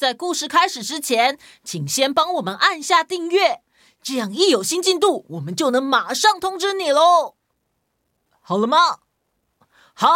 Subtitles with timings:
[0.00, 3.60] 在故事开始之前，请先帮我们按下订阅，
[4.02, 7.34] 这样一有新进度，我们就能马上通知你喽。
[8.40, 9.00] 好了吗？
[9.92, 10.08] 好，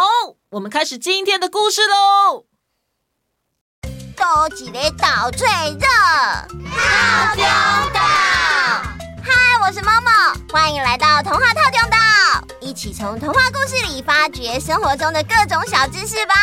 [0.49, 2.45] 我们开始今天的故事喽。
[4.17, 5.87] 多几个岛最热，
[6.73, 7.43] 套中
[7.93, 8.01] 岛。
[9.21, 9.31] 嗨，
[9.61, 11.97] 我是 Momo，欢迎来到童话套中岛，
[12.59, 16.33] 一起从童话故事里发掘生活中的各种小知识吧。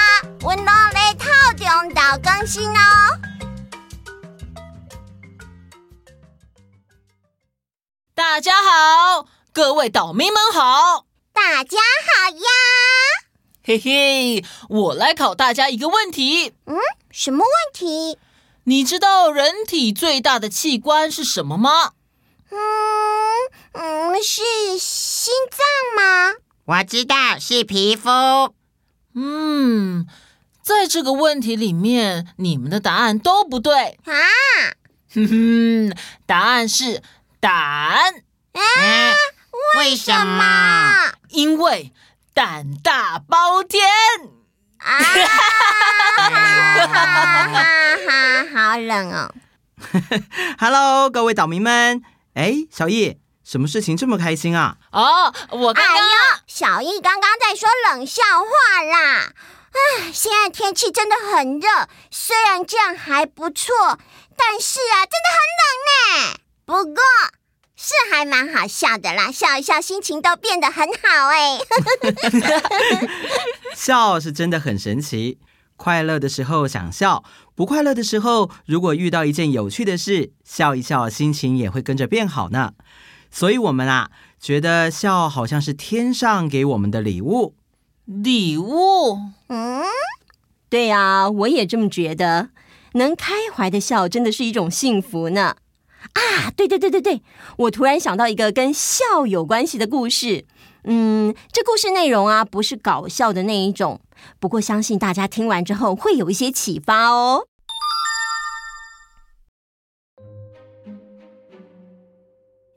[0.42, 3.18] 温柔的套中岛更新哦。
[8.32, 11.04] 大家好，各位岛民们好，
[11.34, 12.48] 大家好呀！
[13.62, 16.54] 嘿嘿，我来考大家一个问题。
[16.64, 16.78] 嗯，
[17.10, 18.18] 什么问题？
[18.64, 21.92] 你知道人体最大的器官是什么吗？
[22.48, 22.58] 嗯
[23.72, 24.40] 嗯，是
[24.78, 26.32] 心脏吗？
[26.64, 28.08] 我知道是皮肤。
[29.14, 30.06] 嗯，
[30.62, 34.14] 在这个问题里面，你们的答案都不对啊！
[35.12, 37.02] 哼哼，答案是
[37.38, 38.24] 胆。
[38.52, 38.60] 啊？
[39.78, 41.12] 为什么？
[41.28, 41.92] 因为
[42.34, 43.82] 胆大包天。
[44.78, 44.98] 啊！
[44.98, 48.44] 哈哈哈哈！
[48.54, 49.34] 好冷哦。
[50.58, 52.02] Hello，各位岛民们。
[52.34, 54.76] 哎，小易，什么事情这么开心啊？
[54.90, 55.98] 哦，我刚刚……
[56.46, 59.32] 小易刚刚在说冷笑话啦。
[59.72, 63.98] 唉，现在天气真的很热，虽然这样还不错，
[64.36, 66.38] 但是啊，真的很冷呢。
[66.66, 67.02] 不过
[67.76, 71.58] 是还蛮好笑的啦，笑一笑心情都变得很好哎。
[73.74, 75.38] 笑是真的很神奇，
[75.76, 82.74] 快乐的时候想笑，不快乐的时候，如果遇到一件有趣的事，笑一笑，心情也会跟着变好呢。
[83.30, 87.54] 所以，我们啊，觉得笑好像是天上给我们的礼物。
[88.04, 89.18] 礼物？
[89.48, 89.82] 嗯，
[90.68, 92.50] 对呀，我也这么觉得。
[92.94, 95.56] 能开怀的笑，真的是一种幸福呢。
[96.14, 97.22] 啊，对对对对对，
[97.56, 100.46] 我突然想到一个跟笑有关系的故事。
[100.84, 104.00] 嗯，这故事内容啊，不是搞笑的那一种，
[104.40, 107.44] 不过相信大家听完之后会有一些启发哦。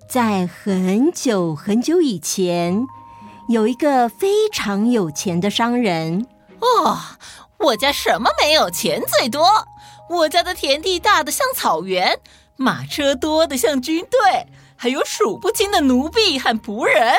[0.08, 2.86] 在很久很久以前，
[3.50, 6.28] 有一个非常有钱的商人。
[6.62, 6.98] 哦，
[7.58, 8.70] 我家什么没有？
[8.70, 9.48] 钱最多。
[10.08, 12.20] 我家的田地大得像草原，
[12.58, 17.16] 马车多得像军队，还有数不清的奴婢和仆人。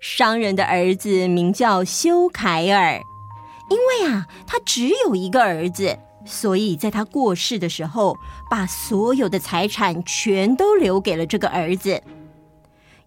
[0.00, 3.00] 商人的儿子名叫修凯尔，
[3.70, 8.16] 因为啊，他只有一个儿子，所以在他过世的时候，
[8.50, 12.02] 把所有的财产全都留给了这个儿子。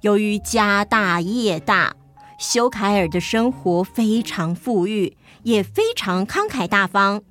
[0.02, 1.96] 由于家大业大，
[2.38, 5.18] 修凯尔的生活非常富裕。
[5.44, 7.22] 也非常慷慨大方，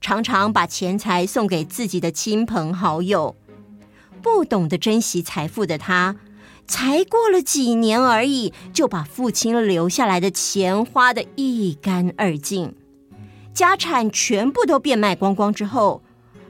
[0.00, 3.36] 常常把钱财送给自己的亲朋好友。
[4.22, 6.16] 不懂得珍惜财富的他，
[6.66, 12.74] 才过了几年而已，就把父亲留下来的钱花得一干二净，
[13.52, 16.02] 家产全部都变卖光光之后，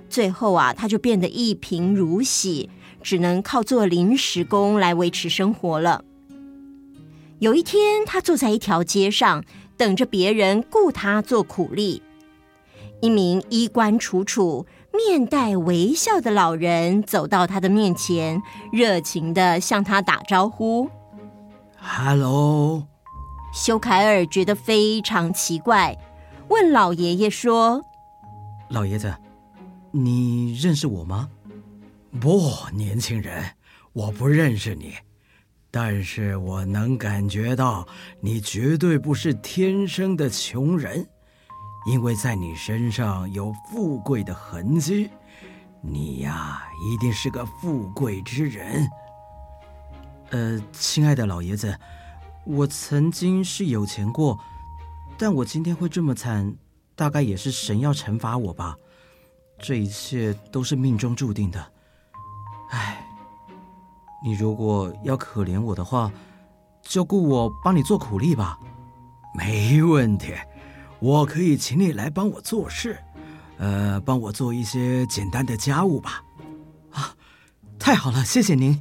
[0.08, 2.70] 最后啊，他就变得一贫如洗，
[3.02, 6.04] 只能靠做临时工来维持生活了。
[7.38, 9.44] 有一天，他坐在一条街上。
[9.78, 12.02] 等着别人雇他做苦力，
[13.00, 18.42] 一名衣冠楚楚、面带微笑的老人走到他的面前，
[18.72, 20.88] 热情的向他打招呼
[21.78, 22.86] ：“Hello。”
[23.54, 25.96] 修凯尔觉得非常奇怪，
[26.48, 27.82] 问老爷爷说
[28.70, 29.14] ：“老爷子，
[29.90, 31.28] 你认识我吗
[32.20, 33.44] ？”“不，年轻人，
[33.92, 34.94] 我不认识你。”
[35.70, 37.86] 但是我能感觉到，
[38.20, 41.06] 你绝对不是天生的穷人，
[41.88, 45.10] 因为在你身上有富贵的痕迹。
[45.80, 48.86] 你呀，一定是个富贵之人。
[50.30, 51.74] 呃，亲爱的老爷子，
[52.44, 54.38] 我曾经是有钱过，
[55.16, 56.54] 但我今天会这么惨，
[56.94, 58.76] 大概也是神要惩罚我吧。
[59.58, 61.72] 这一切都是命中注定的。
[62.70, 63.04] 唉。
[64.22, 66.10] 你如果要可怜我的话，
[66.82, 68.58] 就雇我帮你做苦力吧。
[69.32, 70.34] 没问题，
[71.00, 72.98] 我可以请你来帮我做事，
[73.58, 76.22] 呃，帮我做一些简单的家务吧。
[76.90, 77.14] 啊，
[77.78, 78.80] 太好了，谢谢您，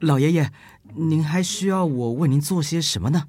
[0.00, 0.50] 老爷爷。
[0.94, 3.24] 您还需要我为您做些什么呢？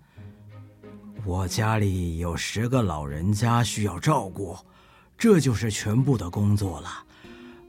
[1.24, 4.58] 我家里有十个老人家需要照顾，
[5.18, 6.90] 这就是全部的工作了。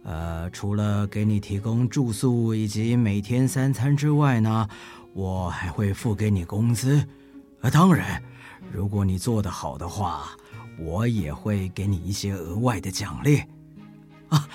[0.02, 4.68] 呃，除了给你提供住宿以及每天三餐之外呢，
[5.12, 7.06] 我还会付给你工资。
[7.60, 8.20] 呃，当然，
[8.72, 10.30] 如果你做得好的话，
[10.78, 13.42] 我也会给你一些额外的奖励。
[14.28, 14.48] 啊，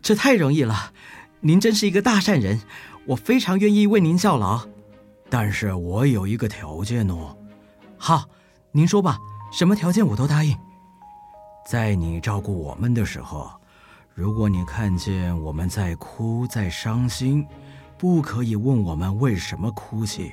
[0.00, 0.92] 这太容易了！
[1.40, 2.60] 您真是一个大善人，
[3.06, 4.66] 我非常愿意为您效劳。
[5.28, 7.36] 但是我有一个条件哦。
[7.98, 8.28] 好，
[8.72, 9.18] 您说吧，
[9.52, 10.56] 什么条件我都答应。
[11.68, 13.50] 在你照顾我们的时候，
[14.14, 17.46] 如果你看见我们在哭、在伤心，
[17.98, 20.32] 不可以问我们为什么哭泣，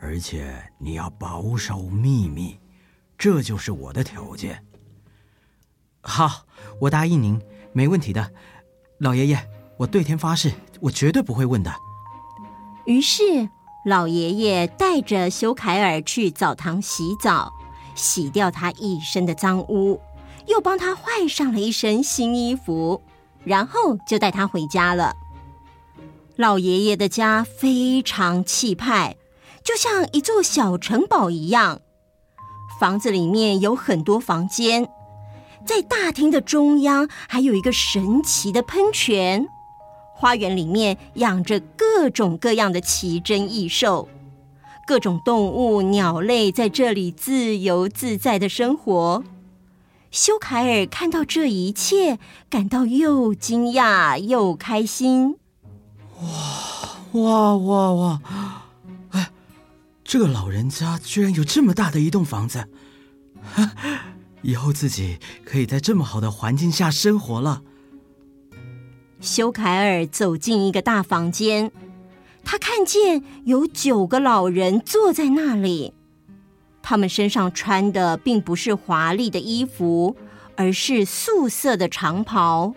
[0.00, 2.58] 而且你要保守秘密，
[3.18, 4.64] 这就是我的条件。
[6.02, 6.46] 好，
[6.80, 7.40] 我答应您，
[7.72, 8.32] 没问题的，
[8.98, 9.48] 老爷爷，
[9.78, 11.74] 我对天发誓，我绝对不会问的。
[12.84, 13.48] 于是，
[13.84, 17.52] 老爷爷带着修凯尔去澡堂洗澡，
[17.94, 20.00] 洗掉他一身的脏污。
[20.46, 23.02] 又帮他换上了一身新衣服，
[23.42, 25.16] 然后就带他回家了。
[26.36, 29.16] 老爷爷的家非常气派，
[29.64, 31.80] 就像一座小城堡一样。
[32.78, 34.88] 房子里面有很多房间，
[35.64, 39.46] 在大厅的中央还有一个神奇的喷泉。
[40.14, 44.08] 花园里面养着各种各样的奇珍异兽，
[44.86, 49.24] 各种动物、鸟类在这里自由自在的生活。
[50.10, 52.18] 修凯尔看到这一切，
[52.48, 55.36] 感到又惊讶又开心。
[57.12, 58.20] 哇哇哇哇！
[60.06, 62.68] 这个老人家居然有这么大的一栋房子，
[64.40, 67.62] 以后自己可以在这么好的环境下生活了。
[69.20, 71.72] 修凯尔走进一个大房间，
[72.44, 75.92] 他看见有九个老人坐在那里。
[76.82, 80.16] 他们身上穿的并不是华丽的衣服，
[80.54, 82.76] 而是素色的长袍，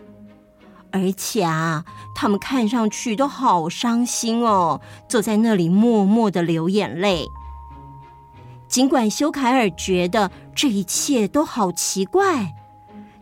[0.91, 7.27] 而且啊，他们看上去都好伤心哦，坐在那里默默的流眼泪。
[8.67, 12.53] 尽管修凯尔觉得这一切都好奇怪，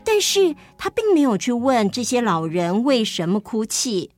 [0.03, 4.11] 但是他并没有去问这些老人为什么哭泣，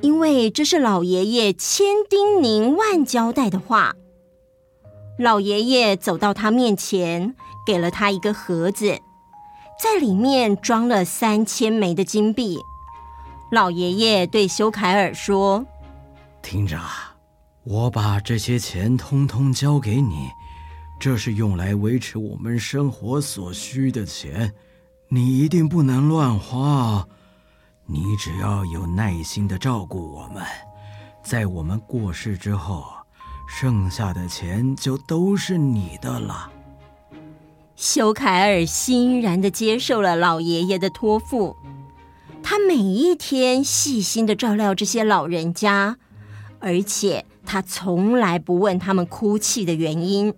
[0.00, 3.94] 因为这是老爷爷千叮咛万交代的话。
[5.18, 7.34] 老爷爷走到他面前，
[7.66, 8.98] 给了他一个盒子，
[9.82, 12.58] 在里面装了三千枚的金币。
[13.52, 15.62] 老爷爷对修凯尔说
[16.40, 16.80] ：“听着，
[17.64, 20.30] 我把这些钱通通交给你，
[20.98, 24.50] 这是用来维持我们生活所需的钱，
[25.08, 27.06] 你一定不能乱花。
[27.84, 30.42] 你只要有耐心的照顾我们，
[31.22, 32.86] 在我们过世之后。”
[33.54, 36.50] 剩下的钱就都是你的了。
[37.76, 41.54] 修凯尔欣然的接受了老爷爷的托付，
[42.54, 45.96] 他每一天细心的照料这些老人家，
[46.58, 50.34] 而且他从来不问他们哭泣的原因。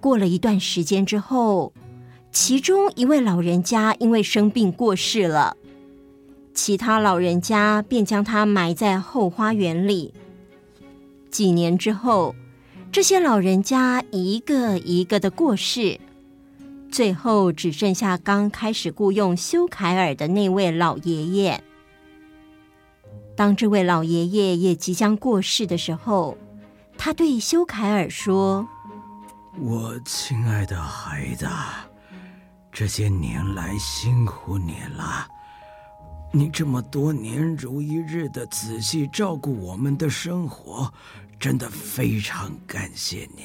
[0.00, 1.72] 过了一段时间之后，
[2.32, 5.56] 其中一位老人家因为生病过世了，
[6.52, 10.12] 其他老人家便将他埋在后花园里。
[11.30, 12.34] 几年之后，
[12.90, 16.00] 这些老人家一个一个的过世，
[16.92, 21.64] 最后只剩下刚开始雇佣修凯尔的那位老爷爷。
[23.34, 26.36] 当这位老爷爷也即将过世的时候，
[26.98, 28.68] 他对修凯尔说
[29.58, 31.48] ：“我亲爱的孩子，
[32.70, 35.26] 这些年来辛苦你了。
[36.30, 40.92] 你这么多年如一日的仔细照顾我们的生活。”
[41.40, 43.42] 真的非常感谢你。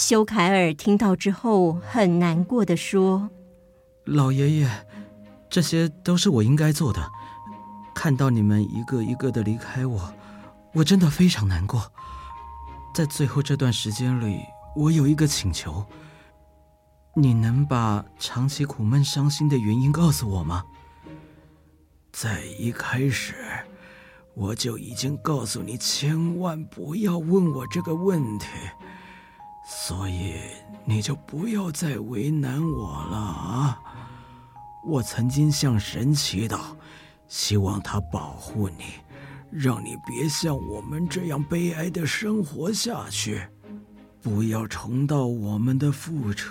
[0.00, 3.28] 修凯尔听到之后很难过的说
[4.06, 4.70] ：“老爷爷，
[5.50, 7.06] 这些都是我应该做的。
[7.94, 10.10] 看到你们一个一个的离开我，
[10.72, 11.92] 我真的非常难过。
[12.94, 14.40] 在最后这段时间里，
[14.74, 15.84] 我有一个请求，
[17.14, 20.64] 你能把长期苦闷伤心的原因告诉我吗？
[22.10, 23.34] 在一开始。”
[24.32, 28.46] 我就已经告诉你，千万不要问我这个问题，
[29.66, 30.34] 所以
[30.84, 33.80] 你就不要再为难我了啊！
[34.86, 36.58] 我曾经向神祈祷，
[37.28, 38.84] 希望他保护你，
[39.50, 43.46] 让你别像我们这样悲哀的生活下去，
[44.22, 46.46] 不要重蹈我们的覆辙。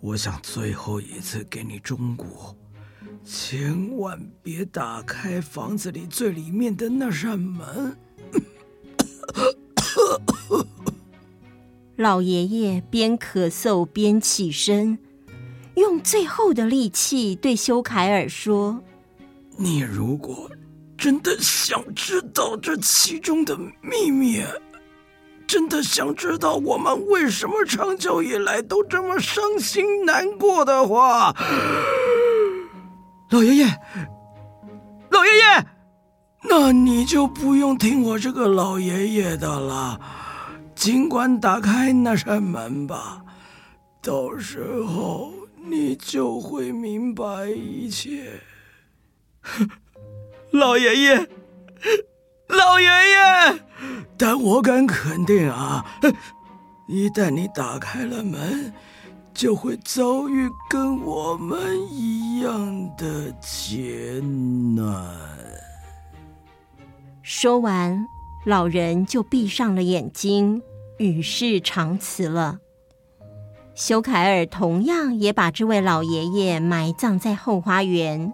[0.00, 2.24] 我想最后一次给你忠告。
[3.24, 7.96] 千万别打开房子里最里面的那扇门。
[11.98, 14.96] 老爷爷边咳嗽边起身，
[15.74, 18.80] 用最后的力气对修凯尔说
[19.58, 20.48] ：“你如果
[20.96, 24.44] 真的想知道这其中的秘密，
[25.44, 31.34] 真的想知道我们为什么长久以来都这么伤心难过的话，
[33.30, 33.64] 老爷爷，
[35.10, 35.66] 老爷爷，
[36.48, 40.00] 那你就不用听我这个老爷爷的了，
[40.78, 43.24] 尽管打开那扇门吧，
[44.00, 48.30] 到时候你就会明白一切。
[50.52, 51.28] 老爷爷，
[52.46, 53.60] 老爷爷，
[54.16, 55.84] 但我敢肯定啊，
[56.86, 58.72] 一旦你打开了门，
[59.34, 61.58] 就会遭遇跟我们
[61.90, 64.22] 一样的劫
[64.76, 64.86] 难。
[67.20, 68.06] 说完，
[68.48, 70.62] 老人就闭上了眼睛，
[70.96, 72.60] 与世长辞了。
[73.74, 78.32] 修凯尔同样也把这位老爷爷埋葬在后花园。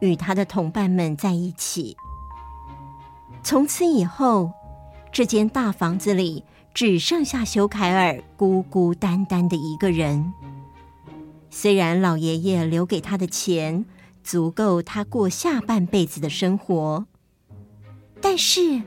[0.00, 1.96] 与他的同伴们在一起。
[3.44, 4.50] 从此以后，
[5.12, 6.42] 这间大房子里
[6.74, 10.34] 只剩下修凯尔孤孤单单的一个人。
[11.48, 13.86] 虽然老爷爷留给他的钱
[14.24, 17.06] 足够他过下半辈子的生活，
[18.20, 18.82] 但是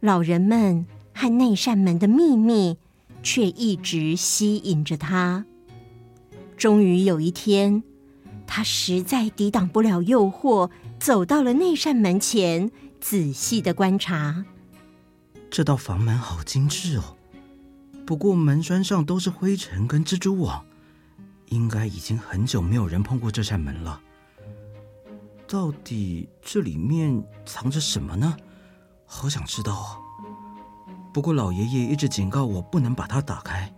[0.00, 2.76] 老人们和那扇门的秘密
[3.22, 5.44] 却一直吸引着他。
[6.56, 7.82] 终于有一天。
[8.52, 12.68] 他实在抵挡不了诱惑，走到了那扇门前，
[13.00, 14.44] 仔细的观察。
[15.48, 17.16] 这道房门好精致哦，
[18.04, 20.64] 不过门栓上都是灰尘跟蜘蛛网，
[21.50, 24.00] 应该已经很久没有人碰过这扇门了。
[25.46, 28.36] 到底这里面藏着什么呢？
[29.12, 29.98] 好想知道哦。
[31.12, 33.74] 不过老爷爷一直警告我不能把它打开。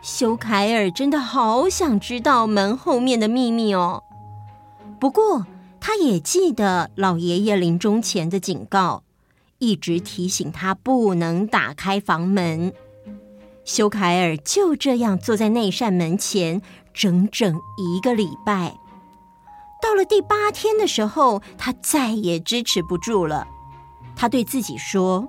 [0.00, 4.04] 修凯尔真的好想知道门后面的秘密哦。
[5.00, 5.44] 不过，
[5.80, 9.02] 他也记得老爷爷临终前的警告，
[9.58, 12.72] 一直提醒他不能打开房门。
[13.64, 16.62] 修凯尔就这样坐在那扇门前
[16.92, 18.76] 整整一个礼拜。
[19.84, 23.46] 到了第八天的时候，他再也支持不住了。
[24.16, 25.28] 他对自己说：“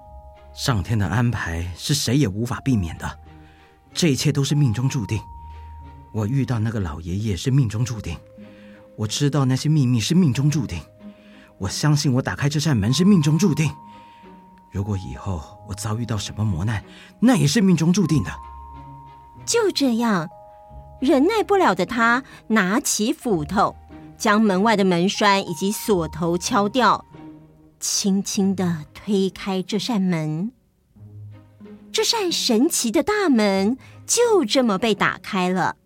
[0.55, 3.19] 上天的安排是谁也无法避免的。”
[3.93, 5.19] 这一切都是命中注定。
[6.13, 8.17] 我遇到那个老爷爷是命中注定。
[8.95, 10.81] 我知道那些秘密是命中注定。
[11.57, 13.69] 我相信我打开这扇门是命中注定。
[14.71, 16.81] 如果以后我遭遇到什么磨难，
[17.19, 18.31] 那也是命中注定的。
[19.45, 20.29] 就这样，
[21.01, 23.75] 忍耐不了的他拿起斧头，
[24.17, 27.05] 将门外的门栓以及锁头敲掉，
[27.79, 30.51] 轻轻地推开这扇门。
[31.91, 35.77] 这扇神奇的大门就这么被打开了。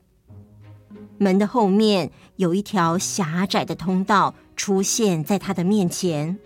[1.17, 6.39] 门的后面有一条狭窄的通道出现在他的面前。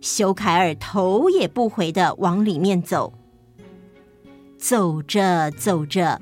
[0.00, 3.14] 修凯尔头也不回地往里面走。
[4.58, 6.20] 走着走着，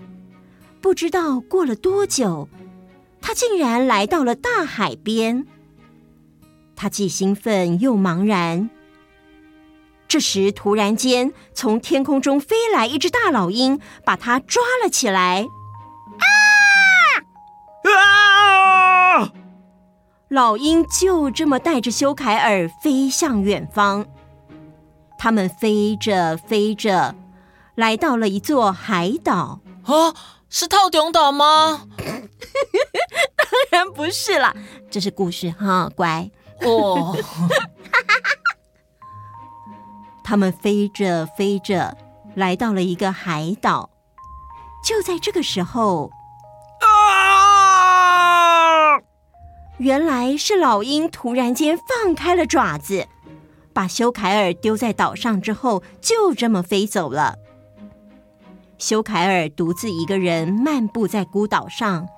[0.81, 2.49] 不知道过了多久，
[3.23, 5.47] 他竟然来到了大海边。
[6.77, 8.69] 他既兴奋又茫然。
[10.09, 15.47] 这时，突然间，从天空中飞来一只大老鹰，把他抓了起来。
[16.19, 16.27] 啊！
[17.91, 19.33] 啊！
[20.29, 24.07] 老鹰就这么带着修凯尔飞向远方。
[25.19, 27.15] 他们飞着飞着，
[27.75, 29.61] 来到了一座海岛。
[29.85, 30.15] 啊，
[30.51, 31.87] 是套顶岛吗？
[33.71, 34.55] 当然不是啦，
[34.91, 36.31] 这是故事哈，乖。
[36.63, 37.17] 哦。
[40.25, 41.97] 他们飞着飞着，
[42.35, 43.91] 来到了一个海岛。
[44.85, 46.11] 就在这个时候，
[46.81, 48.99] 啊！
[49.79, 53.07] 原来是老鹰突然间放开了爪子，
[53.73, 57.37] 把修凯尔丢在岛上之后，就这么飞走了。
[58.79, 62.09] 修凯尔独自一个人漫步在孤岛上，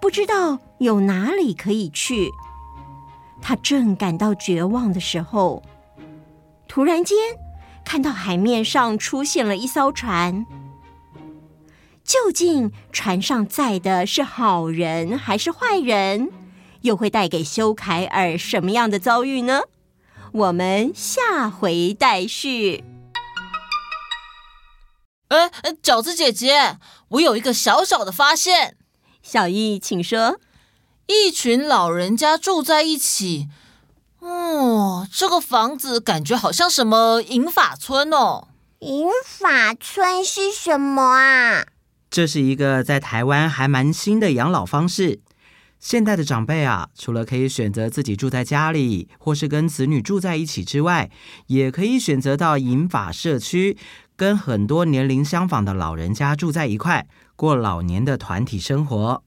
[0.00, 2.30] 不知道有哪里可以去。
[3.42, 5.62] 他正感到绝望的时候，
[6.66, 7.16] 突然间，
[7.84, 10.46] 看到海面上出现了一艘船，
[12.02, 16.30] 究竟船上载的是好人还是坏人？
[16.82, 19.62] 又会带给修凯尔什么样的遭遇呢？
[20.32, 22.84] 我们下回待续。
[25.28, 25.50] 哎，
[25.82, 26.78] 饺子姐姐，
[27.08, 28.76] 我有一个小小的发现。
[29.22, 30.38] 小易，请说。
[31.06, 33.48] 一群老人家住在一起。
[34.18, 38.48] 哦，这个房子感觉好像什么银发村哦。
[38.80, 41.66] 银发村是什么啊？
[42.10, 45.20] 这是一个在台湾还蛮新的养老方式。
[45.78, 51.10] 现代的长辈啊，除了可以选择自己住在家里，或是跟子女住在一起之外，
[51.46, 53.76] 也可以选择到银发社区，
[54.16, 59.22] 跟很多年龄相仿的老人家住在一块，过老年的团体生活。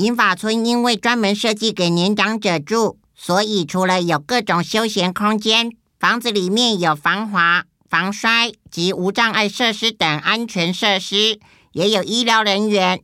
[0.00, 11.38] 银发村因为专门设计给年长者住，所以除了有各种休闲空间，房子里面有防滑、防摔及无障碍设施等安全设施，
[11.72, 13.02] 也有医疗人员、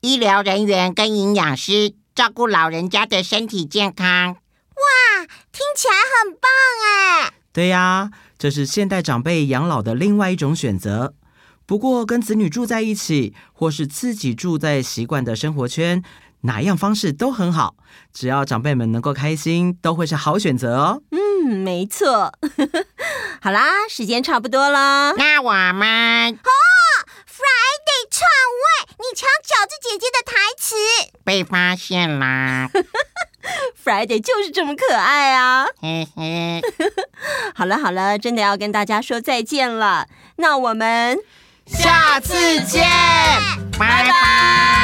[0.00, 1.92] 医疗人员跟营养师。
[2.14, 6.50] 照顾老人家的身体健康，哇，听起来很棒
[6.84, 7.32] 哎！
[7.52, 11.14] 对呀，这是现代长辈养老的另外一种选择。
[11.72, 16.02] 不过，跟子女住在一起，或是自己住在习惯的生活圈，
[16.42, 17.76] 哪样方式都很好。
[18.12, 21.02] 只要长辈们能够开心，都会是好选择哦。
[21.12, 22.30] 嗯，没错。
[23.40, 26.38] 好啦，时间差不多了，那我们。
[28.10, 28.94] 篡位！
[28.98, 30.74] 你抢饺子姐姐的台词，
[31.24, 32.68] 被发现啦！
[33.82, 35.66] Friday 就是这么可爱啊！
[35.80, 36.60] 嘿嘿。
[37.54, 40.08] 好了好了，真的要跟大家说再见了。
[40.36, 41.18] 那我们
[41.66, 42.82] 下次见
[43.78, 44.81] 拜拜。